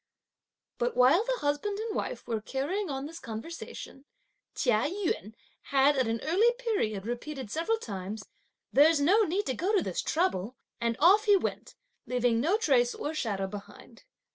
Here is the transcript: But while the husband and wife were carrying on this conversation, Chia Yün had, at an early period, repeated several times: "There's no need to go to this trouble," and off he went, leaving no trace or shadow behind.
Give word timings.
But 0.79 0.97
while 0.97 1.23
the 1.25 1.41
husband 1.41 1.77
and 1.77 1.95
wife 1.95 2.27
were 2.27 2.41
carrying 2.41 2.89
on 2.89 3.05
this 3.05 3.19
conversation, 3.19 4.05
Chia 4.55 4.89
Yün 4.89 5.35
had, 5.65 5.95
at 5.95 6.07
an 6.07 6.21
early 6.23 6.51
period, 6.57 7.05
repeated 7.05 7.51
several 7.51 7.77
times: 7.77 8.25
"There's 8.73 8.99
no 8.99 9.21
need 9.25 9.45
to 9.45 9.53
go 9.53 9.71
to 9.77 9.83
this 9.83 10.01
trouble," 10.01 10.55
and 10.79 10.95
off 10.97 11.25
he 11.25 11.35
went, 11.37 11.75
leaving 12.07 12.41
no 12.41 12.57
trace 12.57 12.95
or 12.95 13.13
shadow 13.13 13.45
behind. 13.45 14.05